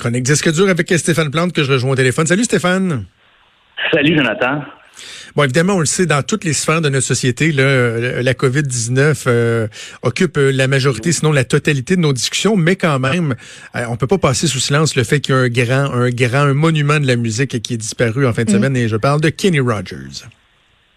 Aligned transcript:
Chronique 0.00 0.22
disque 0.22 0.50
dur 0.50 0.68
avec 0.68 0.88
Stéphane 0.88 1.30
Plante 1.30 1.52
que 1.52 1.62
je 1.62 1.72
rejoins 1.72 1.92
au 1.92 1.94
téléphone. 1.94 2.26
Salut 2.26 2.44
Stéphane. 2.44 3.04
Salut 3.92 4.16
Jonathan. 4.16 4.62
Bon, 5.36 5.44
évidemment, 5.44 5.74
on 5.74 5.80
le 5.80 5.86
sait, 5.86 6.06
dans 6.06 6.22
toutes 6.22 6.44
les 6.44 6.54
sphères 6.54 6.80
de 6.80 6.88
notre 6.88 7.06
société, 7.06 7.52
là, 7.52 8.22
la 8.22 8.32
COVID-19 8.32 9.24
euh, 9.26 9.68
occupe 10.02 10.36
la 10.38 10.68
majorité, 10.68 11.12
sinon 11.12 11.32
la 11.32 11.44
totalité 11.44 11.96
de 11.96 12.00
nos 12.00 12.12
discussions, 12.12 12.56
mais 12.56 12.76
quand 12.76 12.98
même, 12.98 13.34
euh, 13.76 13.84
on 13.90 13.96
peut 13.96 14.06
pas 14.06 14.18
passer 14.18 14.46
sous 14.46 14.58
silence 14.58 14.96
le 14.96 15.04
fait 15.04 15.20
qu'il 15.20 15.34
y 15.34 15.38
a 15.38 15.40
un 15.42 15.48
grand, 15.48 15.94
un 15.94 16.10
grand, 16.10 16.48
un 16.48 16.54
monument 16.54 16.98
de 16.98 17.06
la 17.06 17.16
musique 17.16 17.60
qui 17.62 17.74
est 17.74 17.78
disparu 17.78 18.26
en 18.26 18.32
fin 18.32 18.44
de 18.44 18.50
mm. 18.50 18.54
semaine, 18.54 18.76
et 18.76 18.88
je 18.88 18.96
parle 18.96 19.20
de 19.20 19.28
Kenny 19.28 19.60
Rogers. 19.60 20.26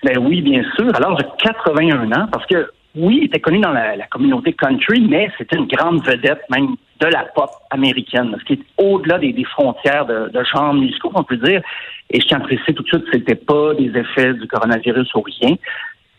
Ben 0.03 0.17
oui, 0.17 0.41
bien 0.41 0.63
sûr. 0.75 0.95
Alors, 0.95 1.19
j'ai 1.19 1.27
81 1.43 2.11
ans, 2.11 2.27
parce 2.31 2.45
que 2.47 2.67
oui, 2.95 3.19
il 3.21 3.25
était 3.25 3.39
connu 3.39 3.59
dans 3.59 3.71
la, 3.71 4.05
communauté 4.07 4.53
country, 4.53 5.01
mais 5.09 5.29
c'était 5.37 5.57
une 5.57 5.67
grande 5.67 6.05
vedette 6.05 6.41
même 6.49 6.75
de 6.99 7.07
la 7.07 7.23
pop 7.35 7.49
américaine, 7.71 8.35
ce 8.39 8.45
qui 8.45 8.53
est 8.53 8.65
au-delà 8.77 9.17
des, 9.17 9.43
frontières 9.45 10.05
de, 10.05 10.29
de 10.29 10.43
genre 10.43 10.73
musicaux, 10.73 11.11
on 11.13 11.23
peut 11.23 11.37
dire. 11.37 11.61
Et 12.09 12.21
je 12.21 12.27
tiens 12.27 12.37
à 12.37 12.41
préciser 12.41 12.73
tout 12.73 12.83
de 12.83 12.87
suite 12.87 13.05
c'était 13.11 13.35
pas 13.35 13.73
des 13.73 13.91
effets 13.97 14.33
du 14.33 14.47
coronavirus 14.47 15.13
ou 15.15 15.21
rien. 15.21 15.55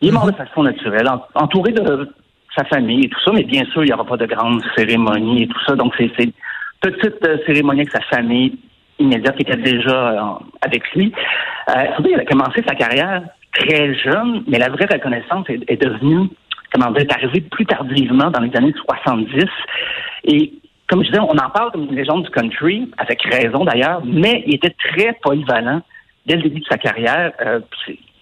Il 0.00 0.08
est 0.08 0.12
mort 0.12 0.26
de 0.26 0.32
mhm. 0.32 0.36
façon 0.36 0.62
naturelle, 0.64 1.08
entouré 1.34 1.72
de 1.72 2.10
sa 2.56 2.64
famille 2.64 3.06
et 3.06 3.08
tout 3.08 3.20
ça, 3.24 3.32
mais 3.32 3.44
bien 3.44 3.64
sûr, 3.66 3.82
il 3.84 3.86
n'y 3.86 3.92
aura 3.92 4.04
pas 4.04 4.16
de 4.16 4.26
grandes 4.26 4.62
cérémonies 4.76 5.44
et 5.44 5.48
tout 5.48 5.60
ça. 5.66 5.74
Donc, 5.74 5.94
c'est 5.96 6.08
petite 6.80 7.26
euh, 7.26 7.38
cérémonie 7.46 7.80
avec 7.80 7.92
sa 7.92 8.00
famille 8.02 8.58
immédiate 8.98 9.36
qui 9.36 9.42
était 9.42 9.56
déjà 9.56 10.10
euh, 10.10 10.44
avec 10.60 10.82
lui. 10.94 11.12
Euh, 11.70 11.84
il 12.04 12.20
a 12.20 12.24
commencé 12.24 12.62
sa 12.66 12.74
carrière 12.74 13.22
très 13.54 13.94
jeune, 13.94 14.44
mais 14.46 14.58
la 14.58 14.68
vraie 14.68 14.86
reconnaissance 14.86 15.48
est, 15.48 15.60
est 15.68 15.82
devenue 15.82 16.28
comment 16.74 16.90
dire, 16.90 17.02
est 17.02 17.12
arrivé 17.12 17.40
plus 17.40 17.66
tardivement 17.66 18.30
dans 18.30 18.40
les 18.40 18.54
années 18.56 18.74
70. 18.86 19.44
Et 20.24 20.52
comme 20.88 21.02
je 21.02 21.08
disais, 21.10 21.20
on 21.20 21.38
en 21.38 21.50
parle 21.50 21.70
comme 21.72 21.84
une 21.84 21.94
légende 21.94 22.24
du 22.24 22.30
country, 22.30 22.90
avec 22.98 23.22
raison 23.22 23.64
d'ailleurs, 23.64 24.02
mais 24.04 24.42
il 24.46 24.56
était 24.56 24.74
très 24.92 25.12
polyvalent 25.22 25.80
dès 26.26 26.36
le 26.36 26.42
début 26.42 26.60
de 26.60 26.66
sa 26.66 26.78
carrière, 26.78 27.32
euh, 27.44 27.60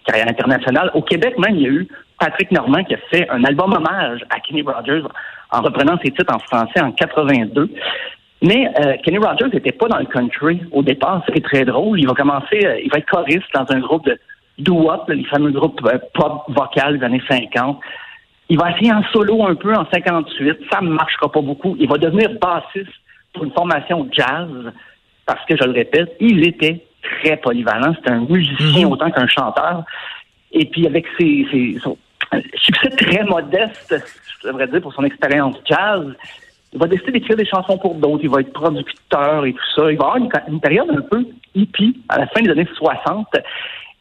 carrière 0.06 0.28
internationale. 0.28 0.90
Au 0.94 1.02
Québec 1.02 1.38
même, 1.38 1.56
il 1.56 1.62
y 1.62 1.66
a 1.66 1.70
eu 1.70 1.88
Patrick 2.18 2.50
Normand 2.52 2.84
qui 2.84 2.94
a 2.94 2.98
fait 3.10 3.28
un 3.30 3.42
album 3.44 3.72
hommage 3.72 4.20
à 4.30 4.38
Kenny 4.40 4.62
Rogers 4.62 5.06
en 5.50 5.60
reprenant 5.60 5.98
ses 6.04 6.10
titres 6.10 6.34
en 6.34 6.38
français 6.38 6.80
en 6.80 6.92
82. 6.92 7.68
Mais 8.42 8.68
euh, 8.84 8.94
Kenny 9.04 9.18
Rogers 9.18 9.50
n'était 9.52 9.72
pas 9.72 9.88
dans 9.88 9.98
le 9.98 10.06
country 10.06 10.60
au 10.72 10.82
départ. 10.82 11.22
C'est 11.32 11.42
très 11.42 11.64
drôle. 11.64 12.00
Il 12.00 12.06
va 12.06 12.14
commencer, 12.14 12.64
euh, 12.64 12.80
il 12.80 12.90
va 12.90 12.98
être 12.98 13.08
choriste 13.08 13.46
dans 13.54 13.66
un 13.70 13.80
groupe 13.80 14.04
de 14.04 14.18
doo-wop, 14.58 15.08
les 15.08 15.24
fameux 15.24 15.50
groupes 15.50 15.80
pop 16.14 16.44
vocal 16.48 16.98
des 16.98 17.04
années 17.04 17.22
50. 17.28 17.80
Il 18.48 18.58
va 18.58 18.70
essayer 18.72 18.92
en 18.92 19.02
solo 19.12 19.46
un 19.46 19.54
peu 19.54 19.74
en 19.74 19.86
58. 19.90 20.58
Ça 20.70 20.80
ne 20.80 20.90
marchera 20.90 21.30
pas 21.30 21.40
beaucoup. 21.40 21.76
Il 21.78 21.88
va 21.88 21.96
devenir 21.96 22.30
bassiste 22.40 22.92
pour 23.32 23.44
une 23.44 23.52
formation 23.52 24.08
jazz 24.10 24.48
parce 25.26 25.44
que, 25.46 25.56
je 25.56 25.64
le 25.64 25.72
répète, 25.72 26.16
il 26.20 26.46
était 26.46 26.84
très 27.02 27.36
polyvalent. 27.36 27.94
C'était 27.94 28.10
un 28.10 28.26
musicien 28.28 28.86
mhm. 28.86 28.92
autant 28.92 29.10
qu'un 29.10 29.26
chanteur. 29.26 29.84
Et 30.52 30.66
puis, 30.66 30.86
avec 30.86 31.06
ses, 31.18 31.78
son 31.82 31.96
succès 32.56 32.90
très 32.90 33.24
modeste, 33.24 33.94
je 34.42 34.48
devrais 34.48 34.66
dire, 34.66 34.82
pour 34.82 34.92
son 34.92 35.04
expérience 35.04 35.56
jazz, 35.64 36.04
il 36.72 36.78
va 36.78 36.86
décider 36.86 37.12
d'écrire 37.12 37.36
des 37.36 37.46
chansons 37.46 37.78
pour 37.78 37.94
d'autres. 37.94 38.24
Il 38.24 38.30
va 38.30 38.40
être 38.40 38.52
producteur 38.52 39.44
et 39.44 39.52
tout 39.52 39.72
ça. 39.76 39.90
Il 39.90 39.98
va 39.98 40.04
avoir 40.04 40.16
une, 40.16 40.28
une 40.48 40.60
période 40.60 40.90
un 40.90 41.02
peu 41.02 41.24
hippie 41.54 41.96
à 42.08 42.18
la 42.18 42.26
fin 42.28 42.42
des 42.42 42.50
années 42.50 42.68
60. 42.74 43.26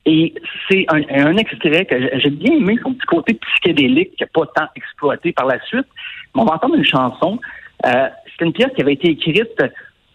Et 0.06 0.34
c'est 0.67 0.85
un, 0.89 1.38
extrait 1.38 1.85
que 1.85 2.19
j'ai 2.19 2.29
bien 2.31 2.53
aimé, 2.56 2.78
son 2.81 2.94
petit 2.94 3.06
côté 3.06 3.34
psychédélique 3.35 4.16
qui 4.16 4.23
n'a 4.23 4.29
pas 4.34 4.47
tant 4.56 4.67
exploité 4.75 5.31
par 5.31 5.45
la 5.45 5.59
suite. 5.66 5.85
On 6.34 6.44
va 6.44 6.56
entendre 6.56 6.75
une 6.75 6.85
chanson. 6.85 7.39
Euh, 7.85 8.09
c'est 8.25 8.45
une 8.45 8.53
pièce 8.53 8.72
qui 8.75 8.81
avait 8.81 8.94
été 8.94 9.09
écrite 9.09 9.61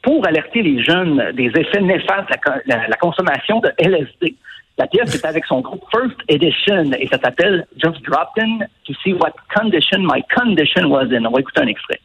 pour 0.02 0.26
alerter 0.26 0.62
les 0.62 0.82
jeunes 0.82 1.32
des 1.32 1.46
effets 1.46 1.80
néfastes 1.80 2.28
de 2.30 2.62
la, 2.66 2.96
consommation 2.96 3.60
de 3.60 3.70
LSD. 3.78 4.34
La 4.78 4.86
pièce 4.86 5.14
est 5.14 5.24
avec 5.24 5.44
son 5.46 5.60
groupe 5.60 5.82
First 5.90 6.16
Edition 6.28 6.92
et 6.98 7.06
ça 7.06 7.18
s'appelle 7.18 7.66
Just 7.76 8.02
Dropped 8.02 8.42
In 8.42 8.66
to 8.86 8.92
See 9.02 9.12
What 9.12 9.32
Condition 9.54 10.00
My 10.00 10.22
Condition 10.34 10.90
Was 10.90 11.06
In. 11.12 11.24
On 11.24 11.30
va 11.30 11.40
écouter 11.40 11.60
un 11.60 11.66
extrait. 11.68 12.00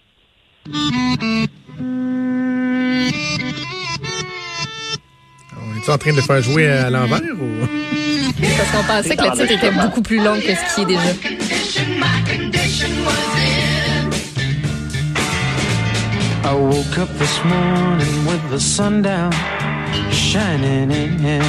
Es-tu 5.82 5.90
en 5.90 5.98
train 5.98 6.14
de 6.14 6.22
faire 6.22 6.42
jouer 6.44 6.68
à 6.68 6.92
l'envers 6.92 7.22
ou? 7.40 7.66
Parce 8.40 8.72
qu'on 8.72 8.84
pensait 8.84 9.16
que 9.16 9.24
le 9.24 9.32
titre 9.32 9.52
était 9.52 9.72
beaucoup 9.72 10.04
plus 10.04 10.18
long 10.18 10.36
que 10.36 10.54
ce 10.54 10.76
qui 10.76 10.82
est 10.82 10.86
déjà. 10.86 11.02
I 16.44 16.54
woke 16.54 16.98
up 17.00 17.10
this 17.18 17.40
morning 17.46 18.28
with 18.28 18.42
the 18.52 18.60
sun 18.60 19.02
down, 19.02 19.32
shining 20.12 20.92
in. 20.92 21.42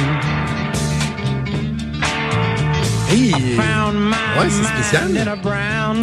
Ouais, 3.13 4.49
c'est 4.49 4.63
spécial. 4.63 5.03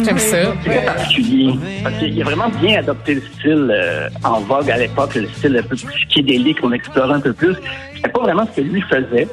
J'aime 0.05 0.17
ça. 0.17 0.37
C'est 0.63 0.85
particulier. 0.85 1.53
Parce 1.83 1.97
qu'il 1.97 2.21
a 2.21 2.23
vraiment 2.23 2.49
bien 2.61 2.79
adopté 2.79 3.15
le 3.15 3.21
style 3.21 3.69
euh, 3.69 4.07
en 4.23 4.39
vogue 4.39 4.71
à 4.71 4.77
l'époque, 4.77 5.15
le 5.15 5.27
style 5.27 5.57
un 5.57 5.63
peu 5.63 5.75
psychédélique 5.75 6.61
qu'on 6.61 6.71
explorait 6.71 7.15
un 7.15 7.19
peu 7.19 7.33
plus. 7.33 7.55
C'était 8.01 8.13
pas 8.13 8.21
vraiment 8.21 8.47
ce 8.47 8.61
que 8.61 8.65
lui 8.65 8.81
faisait. 8.81 9.27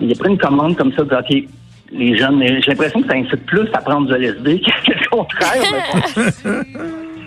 Il 0.00 0.12
a 0.12 0.14
pris 0.14 0.30
une 0.30 0.38
commande 0.38 0.76
comme 0.76 0.92
ça 0.92 1.02
de 1.02 1.14
OK, 1.14 1.48
les 1.90 2.16
jeunes, 2.16 2.40
j'ai 2.40 2.70
l'impression 2.70 3.02
que 3.02 3.08
ça 3.08 3.14
incite 3.14 3.44
plus 3.46 3.68
à 3.72 3.78
prendre 3.78 4.06
du 4.06 4.14
LSD 4.14 4.60
que 4.86 4.92
le 4.92 5.08
contraire. 5.10 5.62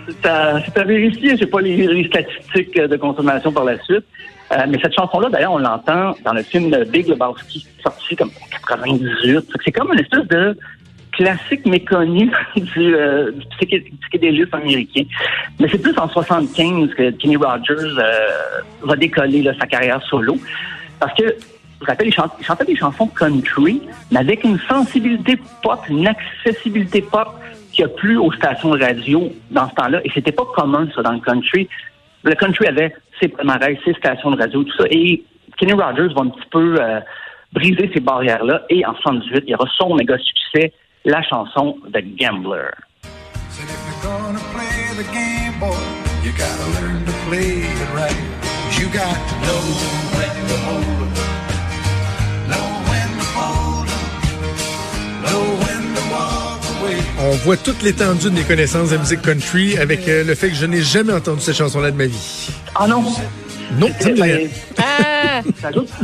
c'est 0.08 0.26
à, 0.26 0.84
vérifier, 0.84 1.36
j'ai 1.36 1.46
pas 1.46 1.60
les, 1.60 2.04
statistiques 2.06 2.80
de 2.80 2.96
consommation 2.96 3.52
par 3.52 3.64
la 3.64 3.78
suite. 3.82 4.04
Euh, 4.52 4.64
mais 4.68 4.78
cette 4.80 4.94
chanson-là, 4.94 5.28
d'ailleurs, 5.28 5.52
on 5.52 5.58
l'entend 5.58 6.14
dans 6.24 6.32
le 6.32 6.42
film 6.42 6.70
de 6.70 6.84
Big 6.84 7.08
Lebowski, 7.08 7.66
sorti 7.82 8.16
comme 8.16 8.30
en 8.30 8.74
98. 8.74 9.44
C'est 9.64 9.72
comme 9.72 9.92
une 9.92 10.00
espèce 10.00 10.26
de 10.28 10.56
classique 11.12 11.66
méconnu 11.66 12.30
du, 12.56 12.94
euh, 12.94 13.32
psychédélisme 13.58 14.54
américain. 14.54 15.02
Mais 15.58 15.68
c'est 15.70 15.82
plus 15.82 15.98
en 15.98 16.08
75 16.08 16.90
que 16.94 17.10
Kenny 17.12 17.36
Rogers 17.36 17.96
euh, 17.98 18.28
va 18.82 18.96
décoller 18.96 19.50
sa 19.58 19.66
carrière 19.66 20.02
solo. 20.02 20.36
Parce 20.98 21.14
que, 21.14 21.24
je 21.24 21.80
vous 21.80 21.86
rappelle, 21.86 22.08
il, 22.08 22.14
il 22.38 22.44
chantait 22.44 22.64
des 22.64 22.76
chansons 22.76 23.06
country, 23.06 23.82
mais 24.10 24.20
avec 24.20 24.44
une 24.44 24.58
sensibilité 24.68 25.38
pop, 25.62 25.80
une 25.88 26.06
accessibilité 26.06 27.02
pop 27.02 27.28
qui 27.72 27.82
a 27.82 27.88
plu 27.88 28.16
aux 28.16 28.32
stations 28.32 28.70
de 28.70 28.82
radio 28.82 29.30
dans 29.50 29.68
ce 29.68 29.74
temps-là. 29.74 30.00
Et 30.04 30.10
c'était 30.14 30.32
pas 30.32 30.46
commun, 30.54 30.88
ça, 30.94 31.02
dans 31.02 31.12
le 31.12 31.20
country. 31.20 31.68
Le 32.22 32.34
country 32.34 32.66
avait 32.66 32.94
ses 33.20 33.28
palmarès, 33.28 33.78
ses 33.84 33.92
stations 33.94 34.30
de 34.30 34.38
radio, 34.38 34.64
tout 34.64 34.76
ça. 34.78 34.84
Et 34.90 35.22
Kenny 35.58 35.72
Rogers 35.72 36.12
va 36.14 36.22
un 36.22 36.28
petit 36.28 36.48
peu 36.50 36.76
euh, 36.80 37.00
briser 37.52 37.90
ces 37.92 38.00
barrières-là. 38.00 38.62
Et 38.70 38.84
en 38.86 38.94
78, 38.94 39.44
il 39.46 39.50
y 39.50 39.54
aura 39.54 39.68
son 39.76 39.94
méga 39.94 40.16
succès, 40.18 40.72
la 41.04 41.22
chanson 41.22 41.76
The 41.92 42.02
Gambler. 42.18 42.70
Voit 57.36 57.56
toute 57.56 57.82
l'étendue 57.82 58.30
de 58.30 58.34
mes 58.34 58.42
connaissances 58.42 58.90
de 58.90 58.96
musique 58.96 59.22
country 59.22 59.76
avec 59.78 60.08
euh, 60.08 60.24
le 60.24 60.34
fait 60.34 60.48
que 60.48 60.54
je 60.54 60.66
n'ai 60.66 60.80
jamais 60.80 61.12
entendu 61.12 61.40
cette 61.40 61.56
chanson-là 61.56 61.90
de 61.90 61.96
ma 61.96 62.06
vie. 62.06 62.50
Ah 62.74 62.86
non? 62.86 63.02
Non, 63.78 63.88
ça 63.98 64.10
me 64.10 64.22
rien. 64.22 64.48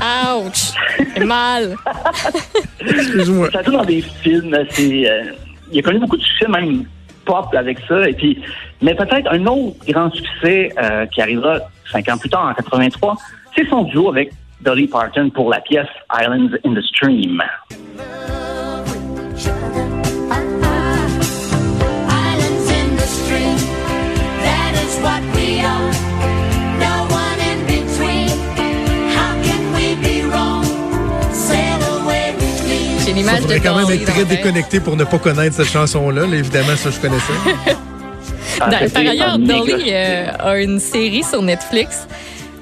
Ah! 0.00 0.37
Ouch! 0.37 0.73
mal! 1.25 1.75
Excuse-moi. 2.81 3.49
Ça 3.50 3.62
joue 3.62 3.73
dans 3.73 3.84
des 3.84 4.02
films. 4.23 4.56
C'est, 4.70 5.08
euh, 5.08 5.32
il 5.70 5.79
a 5.79 5.82
connu 5.82 5.99
beaucoup 6.00 6.17
de 6.17 6.23
succès, 6.23 6.46
même 6.49 6.84
pop 7.25 7.46
avec 7.56 7.79
ça. 7.88 8.08
Et 8.08 8.12
puis, 8.12 8.43
mais 8.82 8.94
peut-être 8.94 9.31
un 9.31 9.46
autre 9.46 9.76
grand 9.88 10.11
succès 10.12 10.70
euh, 10.82 11.06
qui 11.06 11.23
arrivera 11.23 11.61
cinq 11.90 12.08
ans 12.08 12.19
plus 12.19 12.31
tard, 12.31 12.46
en 12.46 12.55
83, 12.55 13.17
c'est 13.56 13.69
son 13.69 13.84
duo 13.84 14.11
avec 14.11 14.32
Dolly 14.61 14.87
Parton 14.87 15.31
pour 15.31 15.50
la 15.50 15.61
pièce 15.61 15.88
Islands 16.12 16.50
in 16.64 16.75
the 16.75 16.82
Stream. 16.82 17.43
De 33.37 33.40
faudrait 33.43 33.61
quand 33.61 33.76
même 33.76 33.90
être 34.00 34.05
très 34.12 34.25
déconnecté 34.25 34.81
pour 34.81 34.96
ne 34.96 35.05
pas 35.05 35.19
connaître 35.19 35.56
cette 35.56 35.69
chanson-là. 35.70 36.26
Là, 36.26 36.37
évidemment, 36.37 36.76
ça, 36.76 36.90
je 36.90 36.99
connaissais. 36.99 37.32
Ah, 38.61 38.69
Dans- 38.70 38.90
par 38.90 39.02
ailleurs, 39.02 39.38
Dolly 39.38 39.87
euh, 39.93 40.26
a 40.38 40.58
une 40.61 40.79
série 40.79 41.25
sur 41.25 41.43
Netflix. 41.43 42.06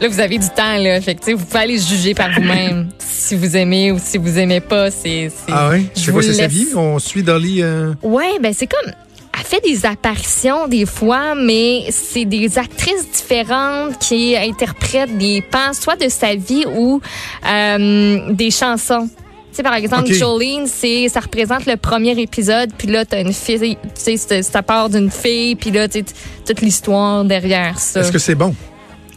Là, 0.01 0.09
vous 0.09 0.21
avez 0.21 0.39
du 0.39 0.49
temps, 0.49 0.77
là. 0.79 1.01
Fait 1.01 1.15
que, 1.15 1.21
tu 1.21 1.27
sais, 1.27 1.33
vous 1.35 1.45
pouvez 1.45 1.61
aller 1.61 1.79
juger 1.79 2.15
par 2.15 2.31
vous-même 2.31 2.89
si 2.99 3.35
vous 3.35 3.57
aimez 3.57 3.93
ou 3.93 3.99
si 4.03 4.17
vous 4.17 4.39
aimez 4.39 4.61
pas. 4.61 4.91
C'est, 4.91 5.31
Ah 5.51 5.71
oui? 5.73 5.89
Je 5.97 6.11
quoi, 6.11 6.23
c'est 6.23 6.33
sa 6.35 6.47
vie? 6.47 6.69
On 6.75 6.99
suit 6.99 7.23
Dolly... 7.23 7.61
euh, 7.63 7.93
Ouais, 8.03 8.39
ben 8.41 8.55
c'est 8.57 8.67
comme. 8.69 8.93
Elle 9.39 9.45
fait 9.45 9.61
des 9.63 9.85
apparitions 9.85 10.69
des 10.69 10.87
fois, 10.87 11.35
mais 11.35 11.87
c'est 11.91 12.25
des 12.25 12.59
actrices 12.59 13.11
différentes 13.13 13.99
qui 13.99 14.37
interprètent 14.37 15.17
des 15.19 15.43
pans, 15.43 15.73
soit 15.73 15.97
de 15.97 16.09
sa 16.09 16.35
vie 16.35 16.65
ou 16.77 17.01
euh, 17.47 18.33
des 18.33 18.51
chansons. 18.51 19.09
Tu 19.51 19.57
sais, 19.57 19.63
par 19.63 19.75
exemple. 19.75 20.13
Jolene, 20.13 20.67
c'est, 20.67 21.09
ça 21.09 21.21
représente 21.21 21.67
le 21.67 21.77
premier 21.77 22.13
épisode, 22.21 22.71
puis 22.79 22.87
là, 22.89 23.05
t'as 23.05 23.21
une 23.21 23.33
fille, 23.33 23.59
tu 23.59 23.89
sais, 23.95 24.17
c'est- 24.17 24.43
ça 24.43 24.63
part 24.63 24.89
d'une 24.89 25.11
fille, 25.11 25.57
puis 25.57 25.71
là, 25.71 25.89
tu 25.89 25.99
sais, 26.01 26.05
toute 26.47 26.61
l'histoire 26.61 27.25
derrière 27.25 27.79
ça. 27.79 28.01
Est-ce 28.01 28.13
que 28.13 28.19
c'est 28.19 28.35
bon? 28.37 28.55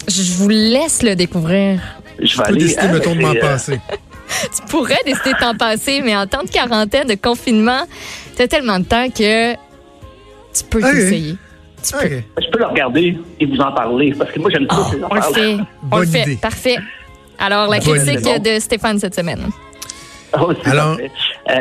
Je 0.07 0.33
vous 0.33 0.49
laisse 0.49 1.03
le 1.03 1.15
découvrir. 1.15 1.79
Je 2.19 2.35
vais 2.37 2.43
peux 2.43 2.49
aller. 2.49 2.59
décider, 2.59 2.81
hein, 2.81 2.93
mettons, 2.93 3.15
de 3.15 3.21
m'en 3.21 3.31
euh, 3.35 3.39
passer. 3.39 3.79
Tu 4.55 4.61
pourrais 4.69 4.97
décider 5.05 5.33
de 5.33 5.37
t'en 5.39 5.55
passer, 5.55 6.01
mais 6.03 6.15
en 6.15 6.25
temps 6.25 6.41
de 6.43 6.49
quarantaine, 6.49 7.07
de 7.07 7.13
confinement, 7.13 7.83
t'as 8.35 8.47
tellement 8.47 8.79
de 8.79 8.85
temps 8.85 9.07
que 9.09 9.53
tu 9.53 10.63
peux 10.69 10.79
Ok. 10.83 10.91
t'essayer. 10.91 11.35
Tu 11.83 11.91
peux. 11.93 12.21
Je 12.41 12.49
peux 12.49 12.59
le 12.59 12.65
regarder 12.65 13.17
et 13.39 13.45
vous 13.45 13.57
en 13.57 13.71
parler 13.73 14.13
parce 14.17 14.31
que 14.31 14.39
moi, 14.39 14.49
j'aime 14.49 14.65
ça. 14.69 14.77
Oh, 14.79 14.91
ces 14.91 15.03
on 15.03 15.13
le 15.13 15.21
fait. 15.21 15.57
On 15.91 15.97
le 15.99 16.05
fait. 16.07 16.21
idée. 16.23 16.35
Parfait. 16.37 16.77
Alors, 17.37 17.67
la 17.69 17.79
Bonne 17.79 17.95
critique 17.99 18.25
idée. 18.27 18.55
de 18.55 18.59
Stéphane 18.59 18.97
cette 18.97 19.13
semaine. 19.13 19.49
Oh, 20.39 20.51
Alors-. 20.65 20.97
Euh, 21.49 21.53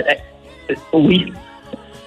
euh, 0.71 0.75
oui. 0.93 1.33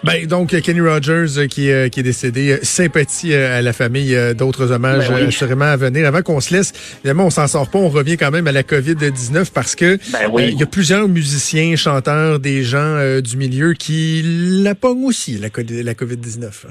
Ben, 0.04 0.28
donc, 0.28 0.50
Kenny 0.62 0.82
Rogers 0.82 1.38
euh, 1.40 1.48
qui, 1.48 1.72
euh, 1.72 1.90
qui 1.90 2.02
est 2.02 2.04
décédé. 2.04 2.60
Sympathie 2.62 3.34
à 3.34 3.62
la 3.64 3.74
famille. 3.74 4.16
D'autres 4.36 4.72
hommages 4.72 5.10
Ben 5.10 5.16
oui. 5.16 5.28
assurément 5.28 5.66
à 5.66 5.78
venir. 5.78 6.08
Avant 6.08 6.22
qu'on 6.22 6.40
se 6.40 6.54
laisse, 6.54 6.74
évidemment, 7.00 7.26
on 7.26 7.30
s'en 7.32 7.48
sort 7.48 7.70
pas. 7.70 7.80
On 7.80 7.90
revient 7.90 8.16
quand 8.16 8.30
même 8.30 8.46
à 8.48 8.52
la 8.52 8.62
COVID-19 8.62 9.52
parce 9.52 9.76
que 9.76 9.98
Ben 10.12 10.30
oui. 10.32 10.44
euh, 10.44 10.50
il 10.50 10.60
y 10.60 10.64
a 10.64 10.68
plusieurs 10.68 11.08
musiciens, 11.08 11.76
chanteurs, 11.76 12.40
des 12.40 12.62
gens 12.64 12.78
euh, 12.78 13.22
du 13.22 13.36
milieu 13.36 13.74
qui 13.74 14.22
la 14.64 14.76
pognent 14.76 15.06
aussi, 15.06 15.40
la, 15.40 15.48
la 15.48 15.94
COVID-19. 15.94 16.66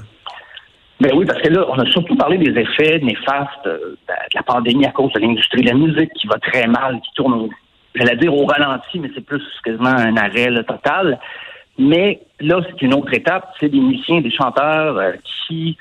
Ben 1.00 1.10
oui, 1.12 1.26
parce 1.26 1.42
que 1.42 1.48
là, 1.48 1.66
on 1.68 1.78
a 1.80 1.86
surtout 1.86 2.14
parlé 2.16 2.38
des 2.38 2.52
effets 2.60 3.00
néfastes 3.00 3.64
de 3.66 3.96
la 4.32 4.42
pandémie 4.44 4.86
à 4.86 4.92
cause 4.92 5.12
de 5.12 5.18
l'industrie 5.18 5.62
de 5.62 5.66
la 5.66 5.74
musique 5.74 6.10
qui 6.20 6.28
va 6.28 6.38
très 6.38 6.68
mal, 6.68 7.00
qui 7.02 7.10
tourne, 7.16 7.32
au, 7.34 7.50
j'allais 7.94 8.16
dire 8.16 8.34
au 8.34 8.44
ralenti, 8.46 8.98
mais 8.98 9.10
c'est 9.14 9.24
plus 9.24 9.42
quasiment 9.64 9.88
un 9.88 10.16
arrêt 10.16 10.50
là, 10.50 10.62
total. 10.64 11.18
Mais 11.78 12.20
là, 12.40 12.60
c'est 12.68 12.82
une 12.82 12.94
autre 12.94 13.12
étape. 13.14 13.52
C'est 13.58 13.68
des 13.68 13.80
musiciens, 13.80 14.20
des 14.20 14.30
chanteurs 14.30 14.96
euh, 14.98 15.12
qui 15.46 15.76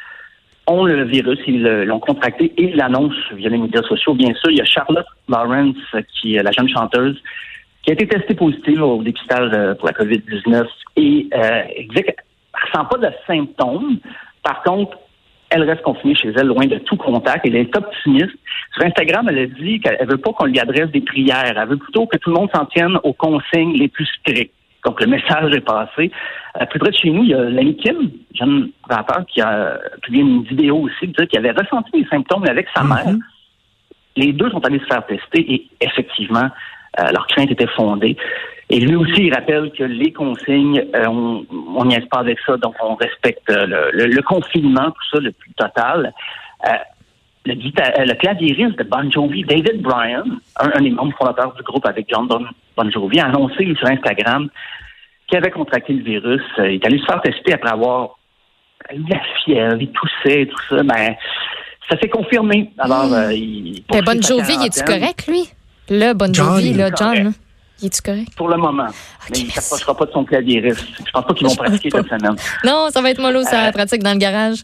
ont 0.65 0.85
le 0.85 1.03
virus, 1.03 1.39
ils 1.45 1.61
le- 1.61 1.83
l'ont 1.85 1.99
contracté 1.99 2.45
et 2.57 2.63
ils 2.69 2.75
l'annoncent 2.75 3.15
via 3.35 3.49
les 3.49 3.57
médias 3.57 3.81
sociaux. 3.83 4.13
Bien 4.13 4.33
sûr, 4.35 4.49
il 4.49 4.57
y 4.57 4.61
a 4.61 4.65
Charlotte 4.65 5.05
Lawrence, 5.27 5.75
euh, 5.93 6.01
qui 6.13 6.35
est 6.35 6.43
la 6.43 6.51
jeune 6.51 6.69
chanteuse, 6.69 7.21
qui 7.83 7.91
a 7.91 7.93
été 7.93 8.07
testée 8.07 8.33
positive 8.33 8.81
au 8.81 9.03
dépistage 9.03 9.51
euh, 9.53 9.75
pour 9.75 9.87
la 9.87 9.93
COVID-19 9.93 10.65
et 10.95 11.27
euh, 11.33 11.61
elle 11.77 11.87
ne 11.87 12.01
ressent 12.65 12.85
pas 12.85 12.97
de 12.97 13.09
symptômes. 13.27 13.97
Par 14.41 14.63
contre, 14.63 14.97
elle 15.53 15.69
reste 15.69 15.83
confinée 15.83 16.15
chez 16.15 16.29
elle, 16.29 16.47
loin 16.47 16.65
de 16.65 16.79
tout 16.79 16.97
contact. 16.97 17.45
Elle 17.45 17.55
est 17.55 17.77
optimiste. 17.77 18.35
Sur 18.73 18.85
Instagram, 18.85 19.27
elle 19.29 19.39
a 19.39 19.45
dit 19.45 19.79
qu'elle 19.79 20.07
veut 20.07 20.17
pas 20.17 20.33
qu'on 20.33 20.45
lui 20.45 20.59
adresse 20.59 20.89
des 20.89 21.01
prières. 21.01 21.45
Elle 21.45 21.67
veut 21.67 21.77
plutôt 21.77 22.07
que 22.07 22.17
tout 22.17 22.31
le 22.31 22.35
monde 22.35 22.49
s'en 22.53 22.65
tienne 22.65 22.97
aux 23.03 23.13
consignes 23.13 23.73
les 23.73 23.87
plus 23.87 24.07
strictes. 24.19 24.53
Donc, 24.83 24.99
le 24.99 25.07
message 25.07 25.53
est 25.53 25.61
passé. 25.61 26.11
Euh, 26.59 26.65
plus 26.65 26.79
près 26.79 26.89
de 26.89 26.95
chez 26.95 27.09
nous, 27.09 27.23
il 27.23 27.29
y 27.29 27.33
a 27.33 27.43
l'ami 27.43 27.77
Kim, 27.77 28.11
jeune 28.33 28.71
rappeur, 28.89 29.25
qui 29.27 29.41
a 29.41 29.79
publié 30.01 30.23
une 30.23 30.43
vidéo 30.43 30.77
aussi, 30.79 31.11
qu'il 31.13 31.39
avait 31.39 31.51
ressenti 31.51 31.91
des 32.01 32.07
symptômes 32.07 32.45
avec 32.49 32.67
sa 32.75 32.83
mère. 32.83 33.15
Les 34.15 34.33
deux 34.33 34.49
sont 34.49 34.65
allés 34.65 34.79
se 34.79 34.85
faire 34.85 35.05
tester 35.05 35.53
et 35.53 35.67
effectivement, 35.81 36.49
euh, 36.99 37.11
leur 37.11 37.27
crainte 37.27 37.51
était 37.51 37.67
fondée. 37.67 38.17
Et 38.73 38.79
lui 38.79 38.95
aussi, 38.95 39.25
il 39.27 39.33
rappelle 39.33 39.71
que 39.77 39.83
les 39.83 40.11
consignes, 40.11 40.83
euh, 40.95 41.05
on 41.07 41.85
n'y 41.85 41.93
est 41.95 42.09
pas 42.09 42.19
avec 42.19 42.39
ça, 42.45 42.57
donc 42.57 42.73
on 42.81 42.95
respecte 42.95 43.47
euh, 43.51 43.67
le, 43.67 43.79
le- 43.93 44.07
le 44.07 44.21
confinement, 44.23 44.89
tout 44.89 45.07
ça, 45.11 45.19
le 45.19 45.31
plus 45.31 45.51
total. 45.53 46.11
Euh, 46.65 46.69
le, 47.45 47.53
euh, 47.53 48.05
le 48.05 48.13
claviériste 48.15 48.77
de 48.79 48.83
Bon 48.83 49.11
Jovi, 49.11 49.43
David 49.43 49.81
Bryan, 49.81 50.23
un, 50.59 50.71
un 50.73 50.81
des 50.81 50.89
membres 50.89 51.13
fondateurs 51.17 51.53
du 51.53 51.61
groupe 51.61 51.85
avec 51.85 52.07
John 52.09 52.25
Bon, 52.27 52.43
Bon 52.75 52.89
Jovi, 52.89 53.19
a 53.19 53.25
annoncé 53.27 53.63
sur 53.77 53.87
Instagram 53.87 54.49
qu'il 55.27 55.37
avait 55.37 55.51
contracté 55.51 55.93
le 55.93 56.03
virus. 56.03 56.41
Il 56.57 56.63
est 56.75 56.85
allé 56.85 56.97
se 56.97 57.05
faire 57.05 57.21
tester 57.21 57.53
après 57.53 57.69
avoir 57.71 58.17
eu 58.91 59.03
la 59.07 59.19
fièvre, 59.43 59.77
il 59.79 59.91
toussait 59.91 60.41
et 60.43 60.47
tout 60.47 60.61
ça. 60.69 60.81
Ben, 60.83 61.15
ça 61.89 61.99
s'est 61.99 62.09
confirmé. 62.09 62.71
Alors, 62.79 63.13
euh, 63.13 63.33
il 63.33 63.83
Ben, 63.87 64.03
poursuit 64.03 64.19
Bon 64.19 64.27
Jovi, 64.27 64.53
il 64.61 64.65
est-tu 64.65 64.83
correct, 64.83 65.27
lui? 65.27 65.43
Là, 65.89 66.13
Bon 66.15 66.33
Jovi, 66.33 66.73
là, 66.73 66.89
John. 66.97 67.33
Correct. 67.83 67.83
là. 67.83 67.83
Il 67.83 67.87
est-tu 67.87 68.01
correct? 68.01 68.35
Pour 68.37 68.49
le 68.49 68.57
moment. 68.57 68.87
Mais 69.31 69.37
il 69.39 69.45
ne 69.45 69.51
s'approchera 69.51 69.95
pas 69.95 70.05
de 70.05 70.11
son 70.11 70.25
claviériste. 70.25 70.87
Je 71.05 71.11
pense 71.11 71.25
pas 71.25 71.33
qu'ils 71.33 71.47
vont 71.47 71.55
pratiquer 71.55 71.89
cette 71.89 72.07
semaine. 72.07 72.35
Non, 72.63 72.87
ça 72.89 73.01
va 73.01 73.09
être 73.11 73.21
mollo, 73.21 73.41
ça, 73.43 73.59
Euh, 73.61 73.65
la 73.65 73.71
pratique 73.71 74.01
dans 74.03 74.13
le 74.13 74.19
garage. 74.19 74.59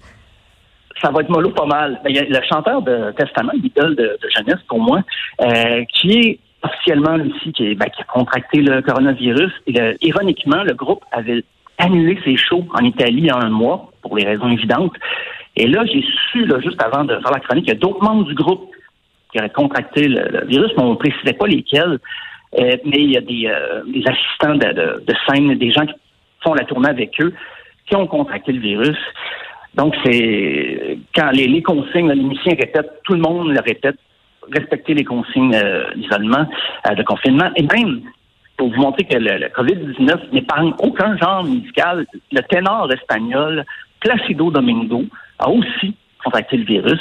ça 1.01 1.11
va 1.11 1.21
être 1.21 1.29
mollo 1.29 1.49
pas 1.51 1.65
mal. 1.65 1.99
Ben, 2.03 2.09
Il 2.09 2.15
y 2.15 2.19
a 2.19 2.23
le 2.23 2.45
chanteur 2.47 2.81
de 2.81 3.11
Testament, 3.17 3.51
l'idole 3.61 3.95
de, 3.95 4.17
de 4.21 4.29
jeunesse 4.35 4.59
pour 4.67 4.79
moi, 4.79 4.99
euh, 5.41 5.83
qui 5.93 6.11
est 6.19 6.39
officiellement 6.61 7.15
lui 7.15 7.31
aussi 7.33 7.53
qui, 7.53 7.67
est- 7.67 7.75
ben, 7.75 7.85
qui 7.89 8.01
a 8.01 8.05
contracté 8.05 8.61
le 8.61 8.81
coronavirus. 8.81 9.51
Et 9.67 9.71
le- 9.71 9.95
ironiquement, 10.01 10.63
le 10.63 10.73
groupe 10.73 11.03
avait 11.11 11.43
annulé 11.77 12.19
ses 12.25 12.35
shows 12.35 12.65
en 12.73 12.83
Italie 12.83 13.19
il 13.19 13.25
y 13.27 13.29
a 13.29 13.37
un 13.37 13.49
mois 13.49 13.91
pour 14.01 14.17
les 14.17 14.25
raisons 14.25 14.49
évidentes. 14.49 14.93
Et 15.55 15.67
là, 15.67 15.85
j'ai 15.85 16.03
su, 16.31 16.45
là, 16.45 16.59
juste 16.59 16.81
avant 16.83 17.05
de 17.05 17.13
faire 17.19 17.31
la 17.31 17.39
chronique, 17.39 17.63
qu'il 17.65 17.73
y 17.73 17.77
a 17.77 17.79
d'autres 17.79 18.03
membres 18.03 18.25
du 18.25 18.33
groupe 18.35 18.69
qui 19.31 19.39
auraient 19.39 19.49
contracté 19.49 20.07
le, 20.09 20.27
le 20.39 20.45
virus, 20.47 20.71
mais 20.75 20.83
on 20.83 20.91
ne 20.91 20.95
précisait 20.95 21.33
pas 21.33 21.47
lesquels. 21.47 21.99
Euh, 22.57 22.77
mais 22.83 22.97
il 22.97 23.11
y 23.11 23.17
a 23.17 23.21
des, 23.21 23.45
euh, 23.47 23.83
des 23.85 24.03
assistants 24.07 24.55
de, 24.55 24.73
de- 24.73 25.03
de 25.05 25.13
scène, 25.27 25.53
des 25.55 25.71
gens 25.71 25.85
qui 25.85 25.93
font 26.43 26.53
la 26.55 26.63
tournée 26.65 26.89
avec 26.89 27.11
eux, 27.21 27.33
qui 27.85 27.95
ont 27.95 28.07
contracté 28.07 28.51
le 28.51 28.59
virus. 28.59 28.97
Donc, 29.75 29.95
c'est 30.03 30.97
quand 31.15 31.29
les, 31.31 31.47
les 31.47 31.61
consignes, 31.61 32.09
les 32.11 32.23
musiciens 32.23 32.55
répètent, 32.59 33.01
tout 33.03 33.13
le 33.13 33.21
monde 33.21 33.49
le 33.51 33.59
répète, 33.61 33.97
respecter 34.51 34.95
les 34.95 35.03
consignes 35.03 35.53
euh, 35.53 35.93
d'isolement, 35.95 36.47
euh, 36.89 36.95
de 36.95 37.03
confinement. 37.03 37.51
Et 37.55 37.61
même, 37.63 38.01
pour 38.57 38.69
vous 38.73 38.81
montrer 38.81 39.03
que 39.03 39.15
le, 39.17 39.37
le 39.37 39.47
COVID-19 39.49 40.31
n'épargne 40.33 40.73
aucun 40.79 41.15
genre 41.17 41.43
musical, 41.43 42.05
le 42.31 42.41
ténor 42.41 42.91
espagnol 42.91 43.63
Placido 43.99 44.49
Domingo 44.49 45.03
a 45.37 45.49
aussi 45.49 45.93
contracté 46.23 46.57
le 46.57 46.65
virus. 46.65 46.99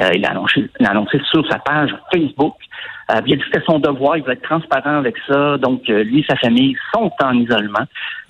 Euh, 0.00 0.10
il 0.14 0.20
l'a 0.22 0.30
annoncé, 0.30 0.60
il 0.78 0.82
l'a 0.84 0.90
annoncé 0.90 1.18
sur 1.30 1.46
sa 1.48 1.58
page 1.58 1.90
Facebook. 2.12 2.54
Euh, 3.10 3.20
il 3.26 3.32
a 3.32 3.36
dit 3.36 3.42
que 3.42 3.46
c'était 3.52 3.64
son 3.66 3.78
devoir, 3.78 4.16
il 4.16 4.22
veut 4.24 4.32
être 4.32 4.42
transparent 4.42 4.98
avec 4.98 5.16
ça. 5.26 5.58
Donc, 5.58 5.82
euh, 5.90 6.02
lui 6.04 6.20
et 6.20 6.24
sa 6.28 6.36
famille 6.36 6.76
sont 6.94 7.10
en 7.22 7.32
isolement. 7.34 7.84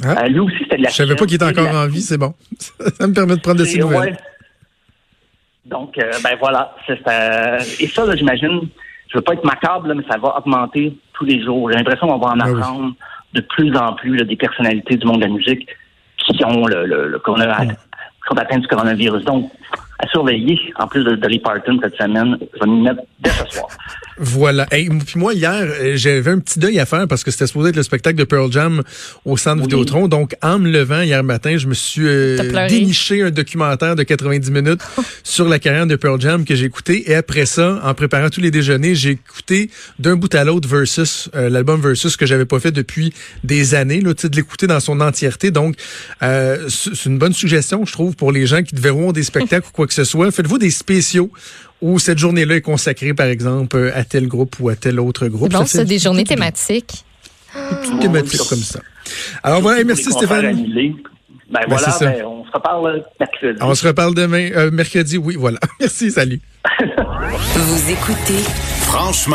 Ah. 0.05 0.25
Euh, 0.25 0.29
lui 0.29 0.41
aussi, 0.41 0.57
c'était 0.61 0.79
de 0.79 0.83
la 0.85 0.89
Je 0.89 0.95
savais 0.95 1.15
pas 1.15 1.27
qu'il 1.27 1.37
était 1.37 1.45
encore 1.45 1.75
en 1.75 1.87
vie, 1.87 2.01
c'est 2.01 2.19
bon. 2.19 2.35
Ça 2.99 3.07
me 3.07 3.13
permet 3.13 3.37
de 3.37 3.41
prendre 3.41 3.59
de 3.61 3.65
ses 3.65 3.77
et 3.77 3.81
nouvelles. 3.81 3.99
ouais. 4.01 4.17
Donc, 5.65 5.95
ben 5.97 6.37
voilà. 6.41 6.75
et 6.89 7.87
ça, 7.87 8.05
là, 8.05 8.17
j'imagine, 8.17 8.69
je 9.09 9.17
veux 9.19 9.23
pas 9.23 9.35
être 9.35 9.45
macabre, 9.45 9.87
là, 9.87 9.95
mais 9.95 10.03
ça 10.11 10.19
va 10.19 10.37
augmenter 10.39 10.93
tous 11.13 11.25
les 11.25 11.43
jours. 11.43 11.71
J'ai 11.71 11.77
l'impression 11.79 12.09
qu'on 12.09 12.19
va 12.19 12.33
en 12.33 12.41
Ah 12.41 12.47
oui. 12.51 12.59
apprendre 12.61 12.95
de 13.33 13.41
plus 13.43 13.75
en 13.77 13.93
plus 13.95 14.17
là, 14.17 14.25
des 14.25 14.37
personnalités 14.37 14.97
du 14.97 15.07
monde 15.07 15.21
de 15.21 15.27
la 15.27 15.33
musique 15.33 15.69
qui 16.19 16.45
ont 16.45 16.67
le, 16.67 16.85
le, 16.87 17.09
le 17.09 17.19
corona- 17.21 17.65
qui 17.65 17.75
sont 18.29 18.39
atteints 18.39 18.59
du 18.59 18.67
coronavirus. 18.67 19.25
Donc, 19.25 19.51
à 19.99 20.07
surveiller, 20.09 20.59
en 20.77 20.87
plus 20.87 21.05
de 21.05 21.15
Dolly 21.15 21.39
Parton 21.39 21.79
cette 21.83 21.97
semaine, 21.97 22.37
je 22.55 22.61
vais 22.61 22.67
m'y 22.67 22.83
mettre 22.83 23.03
dès 23.21 23.31
ce 23.31 23.47
soir. 23.47 23.69
Voilà. 24.19 24.67
Hey, 24.71 24.89
puis 24.89 25.19
moi, 25.19 25.35
hier, 25.35 25.53
euh, 25.53 25.93
j'avais 25.97 26.31
un 26.31 26.39
petit 26.39 26.59
deuil 26.59 26.79
à 26.79 26.87
faire 26.87 27.07
parce 27.09 27.25
que 27.25 27.31
c'était 27.31 27.47
supposé 27.47 27.71
être 27.71 27.77
le 27.77 27.83
spectacle 27.83 28.17
de 28.17 28.25
Pearl 28.25 28.51
Jam 28.51 28.83
au 29.25 29.37
Centre 29.37 29.59
Oui. 29.59 29.63
Vidéotron. 29.63 30.09
Donc, 30.09 30.35
en 30.43 30.59
me 30.59 30.71
levant 30.71 31.03
hier 31.03 31.23
matin, 31.23 31.57
je 31.57 31.67
me 31.67 31.75
suis 31.75 32.07
euh, 32.07 32.69
déniché 32.69 33.23
un 33.23 33.31
documentaire 33.31 33.97
de 33.97 34.03
90 34.03 34.51
minutes 34.51 34.81
sur 35.25 35.49
la 35.49 35.59
carrière 35.59 35.87
de 35.87 35.97
Pearl 35.97 36.21
Jam 36.21 36.45
que 36.45 36.55
j'ai 36.55 36.67
écouté. 36.67 37.11
Et 37.11 37.15
après 37.15 37.47
ça, 37.47 37.81
en 37.85 37.95
préparant 37.95 38.31
tous 38.31 38.41
les 38.41 38.51
déjeuners, 38.51 38.95
j'ai 38.95 39.11
écouté 39.11 39.71
d'un 39.99 40.17
bout 40.17 40.35
à 40.35 40.45
l'autre 40.45 40.69
Versus, 40.69 41.29
euh, 41.35 41.51
l'album 41.51 41.81
Versus 41.81 42.17
que 42.17 42.27
j'avais 42.27 42.47
pas 42.47 42.61
fait 42.61 42.73
depuis 42.73 43.13
des 43.45 43.75
années, 43.75 44.01
là, 44.01 44.13
de 44.15 44.37
l'écouter 44.37 44.67
dans 44.67 44.81
son 44.81 45.01
entièreté. 45.01 45.51
Donc, 45.51 45.77
euh, 46.23 46.69
c'est 46.69 47.03
c'est 47.03 47.09
une 47.09 47.19
bonne 47.19 47.33
suggestion, 47.33 47.85
je 47.85 47.93
trouve, 47.93 48.15
pour 48.15 48.31
les 48.31 48.47
gens 48.47 48.63
qui 48.63 48.77
verront 48.77 49.11
des 49.11 49.25
spectacles 49.25 49.67
ou 49.67 49.73
quoi 49.73 49.87
que 49.89 49.95
ce 49.95 50.05
soit. 50.05 50.31
Faites-vous 50.31 50.59
des 50.59 50.71
spéciaux 50.71 51.31
où 51.83 51.99
cette 51.99 52.19
journée-là 52.19 52.57
est 52.57 52.61
consacrée, 52.63 53.13
par 53.13 53.27
exemple, 53.27 53.77
euh, 53.77 53.91
à 53.95 54.05
tel 54.05 54.29
groupe 54.29 54.57
ou 54.61 54.69
à 54.71 54.77
tel 54.77 54.99
autre 55.01 55.27
groupe. 55.27 55.53
C'est 55.53 55.59
fait 55.59 55.79
ça, 55.79 55.85
des 55.85 55.99
journées 55.99 56.25
thématiques. 56.25 57.05
une 57.55 57.77
petite 57.77 58.01
thématique 58.01 58.41
comme 58.49 58.59
ça. 58.59 58.81
Alors 59.43 59.61
voilà, 59.61 59.85
merci 59.85 60.11
Stéphane. 60.11 60.55
Ben, 60.55 60.95
Ben, 61.51 61.61
voilà, 61.69 61.91
c'est 61.91 62.07
ben, 62.07 62.25
on 62.25 62.45
se 62.47 62.53
reparle 62.53 62.87
euh, 62.87 63.01
mercredi. 63.21 63.59
On 63.61 63.75
se 63.75 63.87
reparle 63.87 64.15
demain, 64.15 64.51
euh, 64.57 64.71
mercredi, 64.71 65.19
oui, 65.19 65.37
voilà. 65.37 65.59
Merci, 65.81 66.11
salut. 66.11 66.41
Vous 67.55 67.91
écoutez 67.91 68.43
Franchement. 68.81 69.31